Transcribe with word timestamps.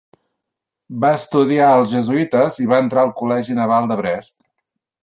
Va 1.03 1.11
estudiar 1.17 1.67
als 1.73 1.93
jesuïtes 1.93 2.59
i 2.65 2.67
va 2.73 2.81
entrar 2.87 3.05
al 3.05 3.17
col·legi 3.21 3.61
naval 3.63 3.91
de 3.95 4.01
Brest. 4.05 4.41